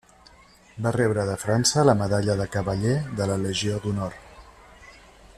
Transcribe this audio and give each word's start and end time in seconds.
Va 0.85 0.91
rebre 0.95 1.25
de 1.29 1.35
França 1.41 1.83
la 1.89 1.95
medalla 1.99 2.37
de 2.39 2.47
Cavaller 2.55 2.95
de 3.19 3.27
la 3.33 3.37
Legió 3.43 3.77
d'Honor. 3.85 4.17